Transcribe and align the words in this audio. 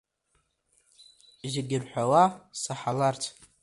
Зегь 1.51 1.73
ирҳәауа 1.75 2.23
саҳаларц. 2.61 3.23